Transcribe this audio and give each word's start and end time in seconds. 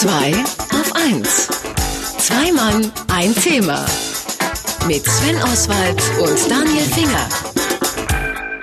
2 0.00 0.32
auf 0.32 0.96
1. 0.96 1.48
Zwei 2.16 2.52
Mann, 2.52 2.90
ein 3.12 3.34
Thema. 3.34 3.84
Mit 4.86 5.04
Sven 5.04 5.36
Oswald 5.42 6.02
und 6.18 6.50
Daniel 6.50 6.84
Finger. 6.84 7.28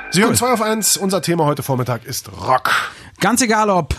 Sie 0.10 0.24
hören 0.24 0.34
2 0.34 0.54
auf 0.54 0.62
1. 0.64 0.98
Unser 0.98 1.22
Thema 1.22 1.46
heute 1.46 1.62
Vormittag 1.62 2.06
ist 2.06 2.28
Rock. 2.42 2.72
Ganz 3.20 3.44
egal 3.44 3.70
ob 3.70 3.94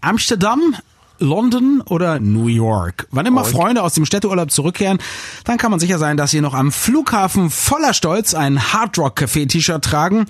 Amsterdam, 0.00 0.76
London 1.18 1.82
oder 1.82 2.20
New 2.20 2.46
York. 2.46 3.06
Wann 3.10 3.26
immer 3.26 3.44
Freunde 3.44 3.82
aus 3.82 3.92
dem 3.92 4.06
Städteurlaub 4.06 4.50
zurückkehren, 4.50 4.98
dann 5.44 5.58
kann 5.58 5.70
man 5.70 5.80
sicher 5.80 5.98
sein, 5.98 6.16
dass 6.16 6.30
sie 6.30 6.40
noch 6.40 6.54
am 6.54 6.72
Flughafen 6.72 7.50
voller 7.50 7.92
Stolz 7.92 8.32
ein 8.32 8.72
Hard 8.72 8.96
Rock 8.96 9.20
Café 9.20 9.46
T-Shirt 9.46 9.84
tragen 9.84 10.24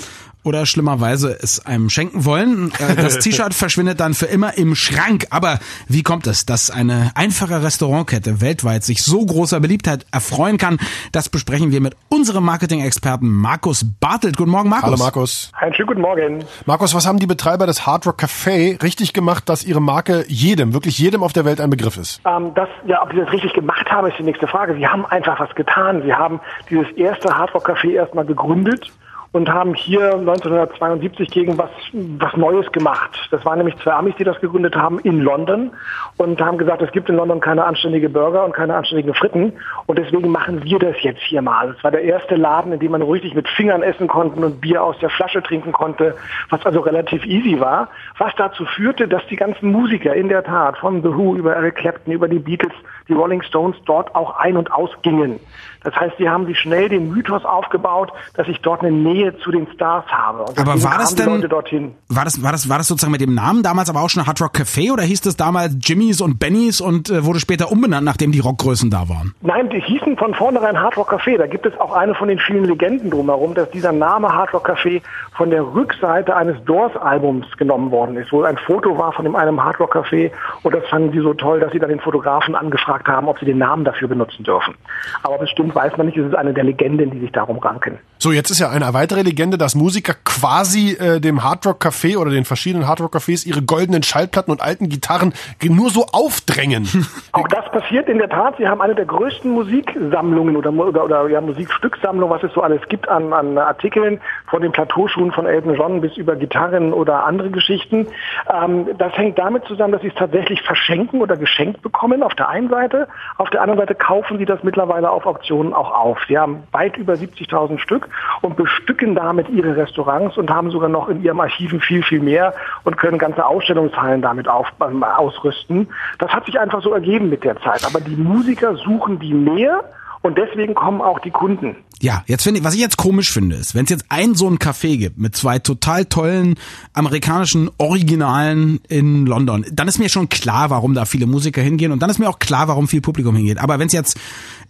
oder 0.48 0.64
schlimmerweise 0.64 1.38
es 1.40 1.64
einem 1.66 1.90
schenken 1.90 2.24
wollen. 2.24 2.72
Äh, 2.78 2.96
Das 2.96 3.18
T-Shirt 3.20 3.52
verschwindet 3.52 4.00
dann 4.00 4.14
für 4.14 4.24
immer 4.26 4.56
im 4.56 4.74
Schrank. 4.74 5.26
Aber 5.28 5.58
wie 5.88 6.02
kommt 6.02 6.26
es, 6.26 6.46
dass 6.46 6.70
eine 6.70 7.12
einfache 7.14 7.62
Restaurantkette 7.62 8.40
weltweit 8.40 8.82
sich 8.82 9.02
so 9.02 9.24
großer 9.24 9.60
Beliebtheit 9.60 10.06
erfreuen 10.10 10.56
kann? 10.56 10.78
Das 11.12 11.28
besprechen 11.28 11.70
wir 11.70 11.82
mit 11.82 11.94
unserem 12.08 12.44
Marketing-Experten 12.44 13.28
Markus 13.28 13.84
Bartelt. 14.00 14.38
Guten 14.38 14.50
Morgen, 14.50 14.70
Markus. 14.70 14.86
Hallo 14.86 14.96
Markus. 14.96 15.52
Einen 15.54 15.74
schönen 15.74 15.88
guten 15.88 16.00
Morgen. 16.00 16.44
Markus, 16.64 16.94
was 16.94 17.06
haben 17.06 17.18
die 17.18 17.26
Betreiber 17.26 17.66
des 17.66 17.86
Hard 17.86 18.06
Rock 18.06 18.22
Café 18.22 18.82
richtig 18.82 19.12
gemacht, 19.12 19.50
dass 19.50 19.64
ihre 19.64 19.82
Marke 19.82 20.24
jedem, 20.28 20.72
wirklich 20.72 20.98
jedem 20.98 21.22
auf 21.22 21.34
der 21.34 21.44
Welt 21.44 21.60
ein 21.60 21.68
Begriff 21.68 21.98
ist? 21.98 22.22
Ähm, 22.24 22.52
das, 22.54 22.70
ja, 22.86 23.02
ob 23.02 23.12
Sie 23.12 23.18
das 23.18 23.30
richtig 23.32 23.52
gemacht 23.52 23.90
haben, 23.90 24.08
ist 24.08 24.18
die 24.18 24.22
nächste 24.22 24.46
Frage. 24.46 24.74
Sie 24.76 24.86
haben 24.86 25.04
einfach 25.04 25.38
was 25.40 25.54
getan. 25.54 26.02
Sie 26.06 26.14
haben 26.14 26.40
dieses 26.70 26.88
erste 26.92 27.36
Hardrock 27.36 27.68
Café 27.68 27.90
erstmal 27.90 28.24
gegründet 28.24 28.90
und 29.32 29.48
haben 29.48 29.74
hier 29.74 30.14
1972 30.14 31.30
gegen 31.30 31.58
was, 31.58 31.70
was 31.92 32.36
Neues 32.36 32.70
gemacht. 32.72 33.28
Das 33.30 33.44
waren 33.44 33.58
nämlich 33.58 33.76
zwei 33.78 33.92
Amis, 33.92 34.14
die 34.18 34.24
das 34.24 34.40
gegründet 34.40 34.74
haben 34.74 34.98
in 35.00 35.20
London 35.20 35.70
und 36.16 36.40
haben 36.40 36.58
gesagt, 36.58 36.82
es 36.82 36.90
gibt 36.92 37.08
in 37.08 37.16
London 37.16 37.40
keine 37.40 37.64
anständige 37.64 38.08
Burger 38.08 38.44
und 38.44 38.52
keine 38.52 38.74
anständigen 38.74 39.14
Fritten 39.14 39.52
und 39.86 39.98
deswegen 39.98 40.30
machen 40.30 40.64
wir 40.64 40.78
das 40.78 40.96
jetzt 41.02 41.20
hier 41.22 41.42
mal. 41.42 41.74
Es 41.76 41.84
war 41.84 41.90
der 41.90 42.02
erste 42.02 42.36
Laden, 42.36 42.72
in 42.72 42.80
dem 42.80 42.92
man 42.92 43.02
richtig 43.02 43.34
mit 43.34 43.48
Fingern 43.48 43.82
essen 43.82 44.08
konnte 44.08 44.40
und 44.40 44.60
Bier 44.60 44.82
aus 44.82 44.98
der 44.98 45.10
Flasche 45.10 45.42
trinken 45.42 45.72
konnte, 45.72 46.14
was 46.48 46.64
also 46.64 46.80
relativ 46.80 47.24
easy 47.26 47.60
war, 47.60 47.88
was 48.16 48.34
dazu 48.36 48.64
führte, 48.64 49.08
dass 49.08 49.26
die 49.26 49.36
ganzen 49.36 49.70
Musiker 49.72 50.14
in 50.14 50.28
der 50.28 50.42
Tat, 50.42 50.78
von 50.78 51.02
The 51.02 51.14
Who 51.14 51.36
über 51.36 51.54
Eric 51.54 51.76
Clapton, 51.76 52.12
über 52.12 52.28
die 52.28 52.38
Beatles, 52.38 52.72
die 53.08 53.14
Rolling 53.14 53.42
Stones 53.42 53.76
dort 53.86 54.14
auch 54.14 54.36
ein- 54.38 54.56
und 54.56 54.72
ausgingen. 54.72 55.40
Das 55.84 55.94
heißt, 55.94 56.16
sie 56.18 56.28
haben 56.28 56.46
sich 56.46 56.58
schnell 56.58 56.88
den 56.88 57.10
Mythos 57.12 57.44
aufgebaut, 57.44 58.12
dass 58.34 58.48
ich 58.48 58.60
dort 58.60 58.80
eine 58.80 58.90
Nähe 58.90 59.38
zu 59.38 59.50
den 59.50 59.66
Stars 59.74 60.04
habe. 60.08 60.42
Und 60.42 60.58
Aber 60.58 60.82
war 60.82 60.98
das 60.98 61.14
denn, 61.14 61.26
Leute 61.26 61.48
dorthin. 61.48 61.94
war 62.08 62.24
das, 62.24 62.42
war 62.42 62.52
das, 62.52 62.68
war 62.68 62.78
das 62.78 62.88
sozusagen 62.88 63.12
mit 63.12 63.20
dem 63.20 63.34
Namen 63.34 63.62
damals 63.62 63.88
aber 63.88 64.02
auch 64.02 64.10
schon 64.10 64.26
Hard 64.26 64.40
Rock 64.40 64.56
Café 64.56 64.92
oder 64.92 65.04
hieß 65.04 65.20
das 65.20 65.36
damals 65.36 65.76
Jimmys 65.80 66.20
und 66.20 66.38
Bennys 66.40 66.80
und 66.80 67.10
äh, 67.10 67.24
wurde 67.24 67.38
später 67.38 67.70
umbenannt, 67.70 68.04
nachdem 68.04 68.32
die 68.32 68.40
Rockgrößen 68.40 68.90
da 68.90 69.08
waren? 69.08 69.34
Nein, 69.40 69.70
die 69.70 69.80
hießen 69.80 70.16
von 70.16 70.34
vornherein 70.34 70.78
Hard 70.80 70.96
Rock 70.96 71.12
Café. 71.12 71.38
Da 71.38 71.46
gibt 71.46 71.64
es 71.64 71.78
auch 71.78 71.92
eine 71.92 72.14
von 72.14 72.28
den 72.28 72.40
vielen 72.40 72.64
Legenden 72.64 73.10
drumherum, 73.10 73.54
dass 73.54 73.70
dieser 73.70 73.92
Name 73.92 74.34
Hard 74.34 74.52
Rock 74.52 74.68
Café 74.68 75.00
von 75.36 75.50
der 75.50 75.62
Rückseite 75.62 76.34
eines 76.34 76.62
Doors-Albums 76.64 77.56
genommen 77.56 77.92
worden 77.92 78.16
ist, 78.16 78.32
wo 78.32 78.42
ein 78.42 78.58
Foto 78.58 78.98
war 78.98 79.12
von 79.12 79.34
einem 79.36 79.62
Hard 79.62 79.78
Rock 79.78 79.94
Café 79.94 80.32
und 80.64 80.74
das 80.74 80.84
fanden 80.88 81.12
die 81.12 81.20
so 81.20 81.34
toll, 81.34 81.60
dass 81.60 81.70
sie 81.72 81.78
dann 81.78 81.90
den 81.90 82.00
Fotografen 82.00 82.56
angefragt 82.56 82.97
haben, 83.06 83.28
ob 83.28 83.38
sie 83.38 83.46
den 83.46 83.58
Namen 83.58 83.84
dafür 83.84 84.08
benutzen 84.08 84.44
dürfen. 84.44 84.74
Aber 85.22 85.38
bestimmt 85.38 85.74
weiß 85.74 85.96
man 85.96 86.06
nicht, 86.06 86.18
es 86.18 86.26
ist 86.26 86.34
eine 86.34 86.52
der 86.52 86.64
Legenden, 86.64 87.10
die 87.10 87.20
sich 87.20 87.32
darum 87.32 87.58
ranken. 87.58 87.98
So, 88.18 88.32
jetzt 88.32 88.50
ist 88.50 88.58
ja 88.58 88.70
eine 88.70 88.92
weitere 88.94 89.22
Legende, 89.22 89.58
dass 89.58 89.74
Musiker 89.74 90.14
quasi 90.24 90.92
äh, 90.92 91.20
dem 91.20 91.44
Hard 91.44 91.66
Rock 91.66 91.84
Café 91.84 92.18
oder 92.18 92.30
den 92.30 92.44
verschiedenen 92.44 92.88
Hard 92.88 93.00
Rock 93.00 93.14
Cafés 93.14 93.46
ihre 93.46 93.62
goldenen 93.62 94.02
Schallplatten 94.02 94.50
und 94.50 94.60
alten 94.60 94.88
Gitarren 94.88 95.32
nur 95.62 95.90
so 95.90 96.06
aufdrängen. 96.12 96.88
Auch 97.32 97.46
das 97.48 97.70
passiert 97.70 98.08
in 98.08 98.18
der 98.18 98.28
Tat. 98.28 98.56
Sie 98.58 98.66
haben 98.66 98.80
eine 98.80 98.94
der 98.94 99.04
größten 99.04 99.50
Musiksammlungen 99.50 100.56
oder, 100.56 100.72
oder, 100.72 101.04
oder 101.04 101.28
ja, 101.28 101.40
Musikstücksammlungen, 101.40 102.34
was 102.34 102.42
es 102.42 102.52
so 102.54 102.62
alles 102.62 102.80
gibt 102.88 103.08
an, 103.08 103.32
an 103.32 103.58
Artikeln, 103.58 104.20
von 104.50 104.62
den 104.62 104.72
Plateauschuhen 104.72 105.32
von 105.32 105.46
Elton 105.46 105.74
John 105.74 106.00
bis 106.00 106.16
über 106.16 106.36
Gitarren 106.36 106.92
oder 106.92 107.24
andere 107.24 107.50
Geschichten. 107.50 108.06
Ähm, 108.52 108.86
das 108.98 109.16
hängt 109.16 109.38
damit 109.38 109.64
zusammen, 109.64 109.92
dass 109.92 110.02
sie 110.02 110.08
es 110.08 110.14
tatsächlich 110.14 110.62
verschenken 110.62 111.20
oder 111.20 111.36
geschenkt 111.36 111.82
bekommen 111.82 112.22
auf 112.22 112.34
der 112.34 112.48
einen 112.48 112.68
Seite. 112.68 113.08
Auf 113.36 113.50
der 113.50 113.62
anderen 113.62 113.80
Seite 113.80 113.94
kaufen 113.94 114.38
sie 114.38 114.44
das 114.44 114.62
mittlerweile 114.62 115.10
auf 115.10 115.26
Auktionen 115.26 115.74
auch 115.74 115.92
auf. 115.92 116.18
Sie 116.28 116.38
haben 116.38 116.62
weit 116.72 116.96
über 116.96 117.14
70.000 117.14 117.78
Stück 117.78 118.08
und 118.42 118.56
bestücken 118.56 119.14
damit 119.14 119.48
ihre 119.48 119.76
Restaurants 119.76 120.36
und 120.36 120.50
haben 120.50 120.70
sogar 120.70 120.88
noch 120.88 121.08
in 121.08 121.22
ihrem 121.22 121.40
Archiven 121.40 121.80
viel, 121.80 122.02
viel 122.02 122.20
mehr 122.20 122.54
und 122.84 122.96
können 122.96 123.18
ganze 123.18 123.44
Ausstellungshallen 123.44 124.22
damit 124.22 124.48
auf, 124.48 124.68
ähm, 124.82 125.02
ausrüsten. 125.02 125.88
Das 126.18 126.32
hat 126.32 126.46
sich 126.46 126.58
einfach 126.58 126.82
so 126.82 126.92
ergeben 126.92 127.28
mit 127.28 127.44
der 127.44 127.56
Zeit. 127.60 127.84
Aber 127.86 128.00
die 128.00 128.16
Musiker 128.16 128.74
suchen 128.76 129.18
die 129.18 129.34
mehr 129.34 129.84
und 130.22 130.36
deswegen 130.38 130.74
kommen 130.74 131.00
auch 131.00 131.18
die 131.20 131.30
Kunden. 131.30 131.76
Ja, 132.00 132.22
jetzt 132.26 132.44
finde 132.44 132.60
ich, 132.60 132.64
was 132.64 132.74
ich 132.74 132.80
jetzt 132.80 132.96
komisch 132.96 133.32
finde, 133.32 133.56
ist, 133.56 133.74
wenn 133.74 133.84
es 133.84 133.90
jetzt 133.90 134.04
ein 134.08 134.34
so 134.34 134.48
ein 134.48 134.58
Café 134.58 134.96
gibt 134.98 135.18
mit 135.18 135.34
zwei 135.34 135.58
total 135.58 136.04
tollen 136.04 136.54
amerikanischen 136.92 137.70
Originalen 137.78 138.80
in 138.88 139.26
London, 139.26 139.64
dann 139.72 139.88
ist 139.88 139.98
mir 139.98 140.08
schon 140.08 140.28
klar, 140.28 140.70
warum 140.70 140.94
da 140.94 141.04
viele 141.06 141.26
Musiker 141.26 141.60
hingehen 141.60 141.90
und 141.90 142.00
dann 142.00 142.10
ist 142.10 142.18
mir 142.18 142.28
auch 142.28 142.38
klar, 142.38 142.68
warum 142.68 142.86
viel 142.86 143.00
Publikum 143.00 143.34
hingeht. 143.34 143.58
Aber 143.58 143.78
wenn 143.80 143.88
es 143.88 143.92
jetzt, 143.92 144.16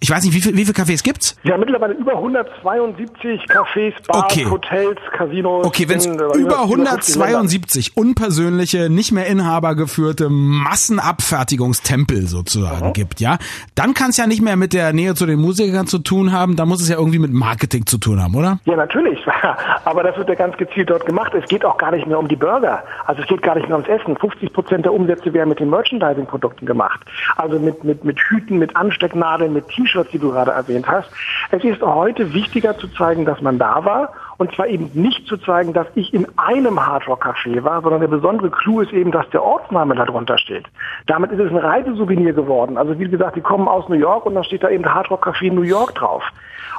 ich 0.00 0.08
weiß 0.10 0.24
nicht, 0.24 0.34
wie 0.34 0.40
viel, 0.40 0.56
wie 0.56 0.64
viele 0.64 0.76
Cafés 0.78 1.02
gibt's? 1.02 1.36
Haben 1.44 1.60
mittlerweile 1.60 1.94
über 1.94 2.12
172 2.12 3.42
Cafés, 3.50 3.92
Bars, 4.06 4.24
Okay. 4.32 4.46
Hotels, 4.46 4.98
Casinos. 5.16 5.66
Okay, 5.66 5.88
wenn 5.88 5.98
es 5.98 6.06
äh, 6.06 6.10
über 6.10 6.30
50 6.30 6.36
Ländern. 6.36 6.60
172 6.60 7.96
unpersönliche, 7.96 8.88
nicht 8.90 9.12
mehr 9.12 9.26
inhabergeführte 9.26 10.28
Massenabfertigungstempel 10.30 12.26
sozusagen 12.26 12.92
gibt, 12.92 13.20
ja, 13.20 13.38
dann 13.74 13.94
kann 13.94 14.10
es 14.10 14.16
ja 14.16 14.26
nicht 14.26 14.42
mehr 14.42 14.56
mit 14.56 14.72
der 14.72 14.92
Nähe 14.92 15.14
zu 15.14 15.26
den 15.26 15.40
Musikern 15.48 15.86
zu 15.86 15.98
tun 15.98 16.30
haben, 16.30 16.56
da 16.56 16.66
muss 16.66 16.82
es 16.82 16.90
ja 16.90 16.98
irgendwie 16.98 17.18
mit 17.18 17.32
Marketing 17.32 17.86
zu 17.86 17.96
tun 17.96 18.22
haben, 18.22 18.34
oder? 18.34 18.58
Ja, 18.66 18.76
natürlich. 18.76 19.18
Aber 19.84 20.02
das 20.02 20.14
wird 20.18 20.28
ja 20.28 20.34
ganz 20.34 20.56
gezielt 20.58 20.90
dort 20.90 21.06
gemacht. 21.06 21.32
Es 21.34 21.48
geht 21.48 21.64
auch 21.64 21.78
gar 21.78 21.90
nicht 21.90 22.06
mehr 22.06 22.18
um 22.18 22.28
die 22.28 22.36
Burger. 22.36 22.84
Also 23.06 23.22
es 23.22 23.28
geht 23.28 23.40
gar 23.40 23.54
nicht 23.54 23.66
mehr 23.66 23.76
ums 23.76 23.88
Essen. 23.88 24.16
50 24.16 24.52
Prozent 24.52 24.84
der 24.84 24.92
Umsätze 24.92 25.32
werden 25.32 25.48
mit 25.48 25.58
den 25.58 25.70
Merchandising-Produkten 25.70 26.66
gemacht. 26.66 27.00
Also 27.36 27.58
mit, 27.58 27.82
mit, 27.82 28.04
mit 28.04 28.20
Hüten, 28.20 28.58
mit 28.58 28.76
Anstecknadeln, 28.76 29.54
mit 29.54 29.68
T-Shirts, 29.68 30.10
die 30.10 30.18
du 30.18 30.30
gerade 30.30 30.50
erwähnt 30.50 30.86
hast. 30.86 31.08
Es 31.50 31.64
ist 31.64 31.80
heute 31.80 32.34
wichtiger 32.34 32.76
zu 32.76 32.88
zeigen, 32.88 33.24
dass 33.24 33.40
man 33.40 33.58
da 33.58 33.84
war. 33.86 34.12
Und 34.38 34.54
zwar 34.54 34.68
eben 34.68 34.88
nicht 34.94 35.26
zu 35.26 35.36
zeigen, 35.36 35.72
dass 35.72 35.88
ich 35.96 36.14
in 36.14 36.26
einem 36.38 36.84
Hardrock-Café 36.86 37.64
war, 37.64 37.82
sondern 37.82 38.00
der 38.00 38.08
besondere 38.08 38.50
Clou 38.50 38.80
ist 38.80 38.92
eben, 38.92 39.10
dass 39.10 39.28
der 39.30 39.42
Ortsname 39.42 39.96
darunter 39.96 40.38
steht. 40.38 40.64
Damit 41.06 41.32
ist 41.32 41.40
es 41.40 41.50
ein 41.50 41.56
Reisesouvenir 41.56 42.32
geworden. 42.32 42.78
Also 42.78 42.96
wie 42.98 43.08
gesagt, 43.08 43.34
die 43.36 43.40
kommen 43.40 43.66
aus 43.66 43.88
New 43.88 43.96
York 43.96 44.26
und 44.26 44.36
dann 44.36 44.44
steht 44.44 44.62
da 44.62 44.70
eben 44.70 44.86
Hardrock 44.86 45.26
Café 45.26 45.52
New 45.52 45.62
York 45.62 45.94
drauf. 45.96 46.22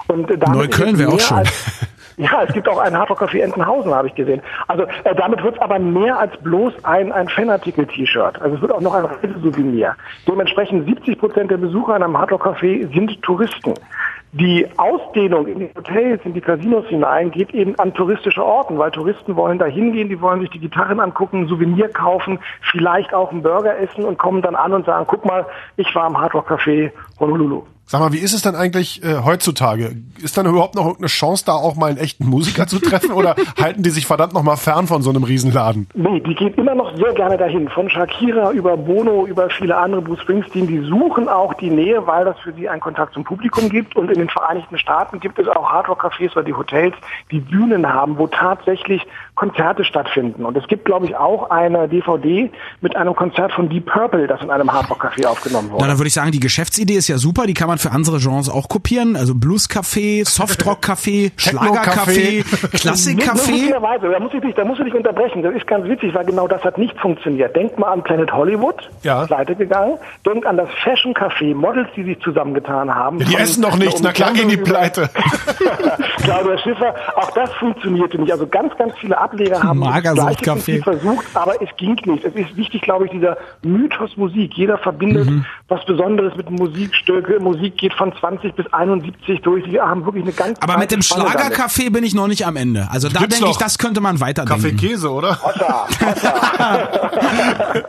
Und 0.07 0.31
äh, 0.31 0.37
damit 0.37 0.57
Neukölln 0.57 0.97
wäre 0.97 1.11
auch 1.11 1.31
als- 1.31 1.85
ja, 2.17 2.43
es 2.47 2.53
gibt 2.53 2.67
auch 2.69 2.79
einen 2.79 2.97
Hardrock 2.97 3.21
Café 3.23 3.41
Entenhausen, 3.41 3.93
habe 3.93 4.07
ich 4.07 4.15
gesehen. 4.15 4.41
Also 4.69 4.83
äh, 5.03 5.13
damit 5.15 5.43
wird 5.43 5.55
es 5.55 5.61
aber 5.61 5.79
mehr 5.79 6.17
als 6.17 6.35
bloß 6.37 6.73
ein, 6.85 7.11
ein 7.11 7.27
Fanartikel-T-Shirt. 7.27 8.41
Also 8.41 8.55
es 8.55 8.61
wird 8.61 8.71
auch 8.71 8.81
noch 8.81 8.93
ein 8.93 9.03
Reisesouvenir. 9.05 9.95
Dementsprechend 10.27 10.85
70 10.87 11.19
Prozent 11.19 11.51
der 11.51 11.57
Besucher 11.57 11.97
in 11.97 12.03
einem 12.03 12.17
Hardrock 12.17 12.45
Café 12.47 12.91
sind 12.93 13.21
Touristen. 13.21 13.73
Die 14.31 14.67
Ausdehnung 14.77 15.47
in 15.47 15.59
die 15.59 15.69
Hotels, 15.75 16.21
in 16.23 16.33
die 16.35 16.41
Casinos 16.41 16.85
hinein 16.85 17.31
geht 17.31 17.51
eben 17.51 17.73
an 17.79 17.95
touristische 17.95 18.45
Orten, 18.45 18.77
weil 18.77 18.91
Touristen 18.91 19.35
wollen 19.35 19.57
da 19.57 19.65
hingehen, 19.65 20.07
die 20.07 20.21
wollen 20.21 20.41
sich 20.41 20.51
die 20.51 20.59
Gitarren 20.59 20.99
angucken, 20.99 21.41
ein 21.41 21.47
Souvenir 21.47 21.89
kaufen, 21.89 22.37
vielleicht 22.61 23.11
auch 23.11 23.31
einen 23.31 23.41
Burger 23.41 23.79
essen 23.79 24.05
und 24.05 24.19
kommen 24.19 24.43
dann 24.43 24.55
an 24.55 24.73
und 24.73 24.85
sagen, 24.85 25.05
guck 25.07 25.25
mal, 25.25 25.47
ich 25.77 25.95
war 25.95 26.07
im 26.07 26.19
Hardrock 26.19 26.51
Café 26.51 26.91
Honolulu. 27.19 27.63
Sag 27.91 28.01
mal, 28.01 28.13
wie 28.13 28.19
ist 28.19 28.33
es 28.33 28.43
denn 28.43 28.53
eigentlich 28.53 29.03
äh, 29.03 29.23
heutzutage? 29.25 29.95
Ist 30.21 30.37
dann 30.37 30.45
überhaupt 30.45 30.75
noch 30.75 30.83
irgendeine 30.83 31.07
Chance, 31.07 31.43
da 31.43 31.53
auch 31.53 31.75
mal 31.75 31.87
einen 31.87 31.97
echten 31.97 32.23
Musiker 32.23 32.67
zu 32.67 32.77
treffen 32.77 33.11
oder 33.11 33.35
halten 33.59 33.81
die 33.81 33.89
sich 33.89 34.05
verdammt 34.05 34.33
noch 34.33 34.43
mal 34.43 34.57
fern 34.57 34.85
von 34.85 35.01
so 35.01 35.09
einem 35.09 35.23
Riesenladen? 35.23 35.87
Nee, 35.95 36.19
die 36.19 36.35
gehen 36.35 36.53
immer 36.53 36.75
noch 36.75 36.95
sehr 36.97 37.13
gerne 37.15 37.35
dahin. 37.35 37.67
Von 37.67 37.89
Shakira 37.89 38.51
über 38.51 38.77
Bono, 38.77 39.25
über 39.25 39.49
viele 39.49 39.75
andere, 39.75 40.03
Bruce 40.03 40.21
Springsteen, 40.21 40.67
die 40.67 40.81
suchen 40.81 41.27
auch 41.27 41.55
die 41.55 41.71
Nähe, 41.71 42.05
weil 42.05 42.25
das 42.25 42.37
für 42.43 42.53
sie 42.53 42.69
einen 42.69 42.79
Kontakt 42.79 43.15
zum 43.15 43.23
Publikum 43.23 43.69
gibt. 43.69 43.95
Und 43.95 44.11
in 44.11 44.19
den 44.19 44.29
Vereinigten 44.29 44.77
Staaten 44.77 45.19
gibt 45.19 45.39
es 45.39 45.47
auch 45.47 45.71
Hardrock-Cafés 45.71 46.33
oder 46.33 46.43
die 46.43 46.53
Hotels, 46.53 46.93
die 47.31 47.39
Bühnen 47.39 47.91
haben, 47.91 48.19
wo 48.19 48.27
tatsächlich 48.27 49.01
Konzerte 49.33 49.83
stattfinden. 49.83 50.45
Und 50.45 50.55
es 50.57 50.67
gibt, 50.67 50.85
glaube 50.85 51.07
ich, 51.07 51.15
auch 51.15 51.49
eine 51.49 51.87
DVD 51.87 52.51
mit 52.81 52.95
einem 52.95 53.15
Konzert 53.15 53.51
von 53.51 53.67
Deep 53.67 53.87
Purple, 53.87 54.27
das 54.27 54.43
in 54.43 54.51
einem 54.51 54.71
Hardrock-Café 54.71 55.25
aufgenommen 55.25 55.69
Na, 55.69 55.73
wurde. 55.73 55.87
dann 55.87 55.97
würde 55.97 56.09
ich 56.09 56.13
sagen, 56.13 56.31
die 56.31 56.39
Geschäftsidee 56.39 56.93
ist 56.93 57.07
ja 57.07 57.17
super, 57.17 57.47
die 57.47 57.55
kann 57.55 57.67
man 57.67 57.78
für 57.79 57.91
andere 57.91 58.19
Genres 58.19 58.49
auch 58.49 58.67
kopieren? 58.69 59.15
Also 59.15 59.33
Blues-Café, 59.35 60.25
Softrock-Café, 60.27 61.31
Schlager-Café, 61.37 62.43
Klassik-Café? 62.77 63.71
Da 63.71 64.19
muss 64.19 64.33
ich 64.33 64.41
dich, 64.41 64.55
da 64.55 64.65
muss 64.65 64.77
ich 64.79 64.85
dich 64.85 64.93
unterbrechen. 64.93 65.41
Das 65.43 65.53
ist 65.55 65.67
ganz 65.67 65.85
witzig, 65.87 66.13
weil 66.13 66.25
genau 66.25 66.47
das 66.47 66.63
hat 66.63 66.77
nicht 66.77 66.97
funktioniert. 66.99 67.55
Denk 67.55 67.77
mal 67.79 67.91
an 67.91 68.03
Planet 68.03 68.31
Hollywood, 68.31 68.75
Ja. 69.03 69.25
pleite 69.25 69.55
gegangen. 69.55 69.97
Denk 70.25 70.45
an 70.45 70.57
das 70.57 70.69
Fashion 70.83 71.13
Café, 71.13 71.55
Models, 71.55 71.87
die 71.95 72.03
sich 72.03 72.19
zusammengetan 72.21 72.93
haben. 72.93 73.19
Ja, 73.19 73.25
die 73.27 73.35
essen 73.35 73.61
doch 73.63 73.77
nichts, 73.77 74.01
na 74.01 74.11
klar 74.11 74.33
gehen 74.33 74.49
die 74.49 74.57
pleite. 74.57 75.09
Claudia 76.23 76.57
Schiffer, 76.59 76.95
auch 77.15 77.31
das 77.31 77.51
funktionierte 77.53 78.17
nicht. 78.19 78.31
Also 78.31 78.47
ganz, 78.47 78.75
ganz 78.77 78.93
viele 78.99 79.17
Ableger 79.17 79.61
haben 79.61 79.79
das 79.81 79.89
Magersucht 79.89 80.41
gleiche 80.41 80.51
Prinzip 80.51 80.81
Café. 80.81 80.83
versucht, 80.83 81.25
aber 81.33 81.61
es 81.61 81.69
ging 81.77 81.95
nicht. 82.05 82.23
Es 82.23 82.33
ist 82.35 82.55
wichtig, 82.57 82.81
glaube 82.81 83.05
ich, 83.05 83.11
dieser 83.11 83.37
Mythos 83.63 84.15
Musik. 84.17 84.53
Jeder 84.55 84.77
verbindet 84.77 85.29
Mhm. 85.29 85.45
was 85.67 85.83
Besonderes 85.85 86.35
mit 86.35 86.49
Musikstücke. 86.49 87.39
Musik 87.39 87.77
geht 87.77 87.93
von 87.93 88.13
20 88.15 88.55
bis 88.55 88.71
71 88.73 89.41
durch. 89.41 89.63
Die 89.65 89.79
haben 89.79 90.05
wirklich 90.05 90.23
eine 90.23 90.33
ganz 90.33 90.59
Aber 90.61 90.77
mit 90.77 90.91
dem. 90.91 91.01
Schlagercafé 91.01 91.91
bin 91.91 92.03
ich 92.03 92.13
noch 92.15 92.27
nicht 92.27 92.45
am 92.45 92.55
Ende. 92.55 92.87
Also 92.91 93.09
da 93.09 93.19
Gibt's 93.19 93.37
denke 93.37 93.51
ich, 93.51 93.57
das 93.57 93.77
könnte 93.77 94.01
man 94.01 94.17
Kaffee 94.17 94.25
weiterdenken. 94.27 94.77
Käse, 94.77 95.09
oder? 95.11 95.37
Hossa, 95.41 95.87
hossa. 96.01 96.89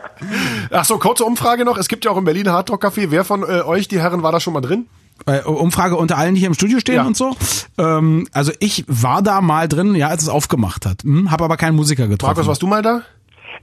Ach 0.71 0.85
so, 0.85 0.97
kurze 0.97 1.25
Umfrage 1.25 1.65
noch. 1.65 1.77
Es 1.77 1.87
gibt 1.87 2.05
ja 2.05 2.11
auch 2.11 2.17
im 2.17 2.23
Berlin 2.25 2.49
Hardrock 2.49 2.83
Café. 2.85 3.07
Wer 3.09 3.23
von 3.25 3.43
äh, 3.43 3.61
euch, 3.61 3.87
die 3.87 3.99
Herren, 3.99 4.23
war 4.23 4.31
da 4.31 4.39
schon 4.39 4.53
mal 4.53 4.61
drin? 4.61 4.87
Äh, 5.25 5.41
Umfrage 5.43 5.95
unter 5.95 6.17
allen, 6.17 6.33
die 6.35 6.39
hier 6.39 6.47
im 6.47 6.53
Studio 6.53 6.79
stehen 6.79 6.95
Ja. 6.95 7.05
und 7.05 7.15
so. 7.17 7.35
Ähm, 7.77 8.27
also 8.31 8.51
ich 8.59 8.83
war 8.87 9.21
da 9.21 9.41
mal 9.41 9.67
drin, 9.67 9.95
ja, 9.95 10.07
als 10.07 10.23
es 10.23 10.29
aufgemacht 10.29 10.85
hat. 10.85 11.03
Hm, 11.03 11.29
habe 11.31 11.43
aber 11.43 11.57
keinen 11.57 11.75
Musiker 11.75 12.07
getroffen. 12.07 12.31
Markus, 12.31 12.47
warst 12.47 12.61
du 12.61 12.67
mal 12.67 12.81
da? 12.81 13.01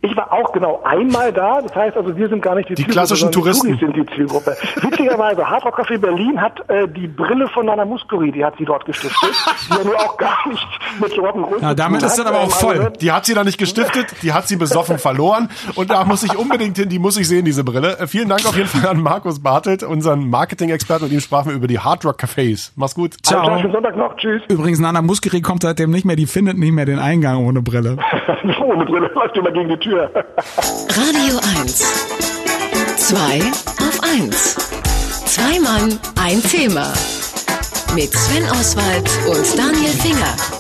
Ich 0.00 0.16
war 0.16 0.32
auch 0.32 0.52
genau 0.52 0.80
einmal 0.84 1.32
da. 1.32 1.60
Das 1.60 1.74
heißt 1.74 1.96
also, 1.96 2.16
wir 2.16 2.28
sind 2.28 2.40
gar 2.40 2.54
nicht 2.54 2.68
die, 2.68 2.74
Die 2.74 2.82
Zielgruppe, 2.82 2.92
klassischen 2.92 3.32
Touristen. 3.32 3.72
Die 3.72 3.78
sind 3.84 3.96
die 3.96 4.06
Zielgruppe. 4.14 4.56
Witzigerweise, 4.82 5.48
Hard 5.48 5.64
Rock 5.64 5.80
Café 5.80 5.98
Berlin 5.98 6.40
hat 6.40 6.60
äh, 6.68 6.86
die 6.88 7.08
Brille 7.08 7.48
von 7.48 7.66
Nana 7.66 7.84
Muscuri, 7.84 8.30
die 8.30 8.44
hat 8.44 8.54
sie 8.58 8.64
dort 8.64 8.84
gestiftet. 8.84 9.18
die 9.70 9.76
ja 9.76 9.84
nur 9.84 9.96
auch 9.96 10.16
gar 10.16 10.48
nicht 10.48 10.66
mit 11.00 11.12
Rock'n'Roll 11.12 11.60
Ja, 11.62 11.74
damit 11.74 12.02
ist 12.02 12.12
hat. 12.12 12.26
dann 12.26 12.34
aber 12.34 12.44
auch 12.44 12.50
voll. 12.50 12.76
also, 12.78 12.90
Die 12.90 13.10
hat 13.12 13.26
sie 13.26 13.34
da 13.34 13.42
nicht 13.44 13.58
gestiftet, 13.58 14.06
die 14.22 14.32
hat 14.32 14.46
sie 14.46 14.56
besoffen 14.56 14.98
verloren. 14.98 15.48
Und 15.74 15.90
da 15.90 16.04
muss 16.04 16.22
ich 16.22 16.36
unbedingt 16.38 16.76
hin, 16.76 16.88
die 16.88 16.98
muss 17.00 17.16
ich 17.18 17.26
sehen, 17.26 17.44
diese 17.44 17.64
Brille. 17.64 17.98
Äh, 17.98 18.06
vielen 18.06 18.28
Dank 18.28 18.46
auf 18.46 18.56
jeden 18.56 18.68
Fall 18.68 18.88
an 18.90 19.00
Markus 19.02 19.42
Bartelt, 19.42 19.82
unseren 19.82 20.30
Marketing-Experten. 20.30 21.04
Mit 21.04 21.12
ihm 21.12 21.20
sprachen 21.20 21.48
wir 21.50 21.56
über 21.56 21.66
die 21.66 21.80
Hardrock 21.80 22.20
Cafés. 22.20 22.70
Mach's 22.76 22.94
gut. 22.94 23.14
Ciao. 23.24 23.44
Ciao. 23.44 23.58
Schönen 23.58 23.72
Sonntag 23.72 23.96
noch. 23.96 24.16
Tschüss. 24.16 24.42
Übrigens, 24.48 24.78
Nana 24.78 25.02
Muskeri 25.02 25.40
kommt 25.40 25.62
seitdem 25.62 25.90
nicht 25.90 26.04
mehr, 26.04 26.16
die 26.16 26.26
findet 26.26 26.56
nicht 26.56 26.72
mehr 26.72 26.86
den 26.86 26.98
Eingang 27.00 27.44
ohne 27.44 27.62
Brille. 27.62 27.96
Ohne 28.62 28.84
Brille 28.84 29.10
läuft 29.14 29.36
immer 29.36 29.50
gegen 29.50 29.68
die 29.68 29.76
Tür. 29.76 29.87
Radio 29.90 31.40
1. 31.62 31.82
Zwei 32.96 33.40
auf 33.78 34.00
1. 34.02 34.56
Zwei 35.24 35.58
Mann, 35.60 35.98
ein 36.20 36.42
Thema. 36.42 36.92
Mit 37.94 38.12
Sven 38.12 38.44
Oswald 38.50 39.08
und 39.26 39.58
Daniel 39.58 39.92
Finger. 39.92 40.57